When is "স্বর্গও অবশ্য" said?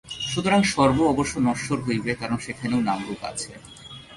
0.63-1.33